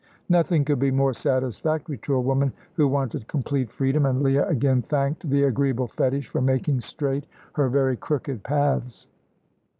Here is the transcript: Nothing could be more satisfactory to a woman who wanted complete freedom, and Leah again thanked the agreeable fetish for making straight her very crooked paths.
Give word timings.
Nothing 0.29 0.65
could 0.65 0.79
be 0.79 0.89
more 0.89 1.13
satisfactory 1.13 1.99
to 1.99 2.15
a 2.15 2.19
woman 2.19 2.53
who 2.73 2.87
wanted 2.87 3.27
complete 3.27 3.69
freedom, 3.69 4.07
and 4.07 4.23
Leah 4.23 4.47
again 4.47 4.81
thanked 4.81 5.29
the 5.29 5.43
agreeable 5.43 5.89
fetish 5.89 6.27
for 6.29 6.41
making 6.41 6.81
straight 6.81 7.27
her 7.53 7.69
very 7.69 7.95
crooked 7.97 8.41
paths. 8.41 9.07